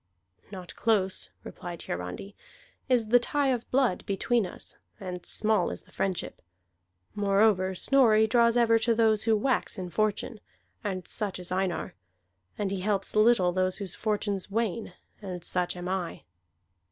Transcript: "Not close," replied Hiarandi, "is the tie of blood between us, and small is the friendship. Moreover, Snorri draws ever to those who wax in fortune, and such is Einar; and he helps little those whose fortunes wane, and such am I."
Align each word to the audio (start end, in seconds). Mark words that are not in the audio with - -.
"Not 0.51 0.75
close," 0.75 1.29
replied 1.43 1.83
Hiarandi, 1.83 2.35
"is 2.89 3.09
the 3.09 3.19
tie 3.19 3.49
of 3.49 3.69
blood 3.69 4.03
between 4.07 4.47
us, 4.47 4.79
and 4.99 5.23
small 5.23 5.69
is 5.69 5.83
the 5.83 5.91
friendship. 5.91 6.41
Moreover, 7.13 7.75
Snorri 7.75 8.25
draws 8.25 8.57
ever 8.57 8.79
to 8.79 8.95
those 8.95 9.25
who 9.25 9.37
wax 9.37 9.77
in 9.77 9.91
fortune, 9.91 10.39
and 10.83 11.07
such 11.07 11.37
is 11.37 11.51
Einar; 11.51 11.93
and 12.57 12.71
he 12.71 12.79
helps 12.79 13.15
little 13.15 13.51
those 13.51 13.77
whose 13.77 13.93
fortunes 13.93 14.49
wane, 14.49 14.93
and 15.21 15.43
such 15.43 15.77
am 15.77 15.87
I." 15.87 16.23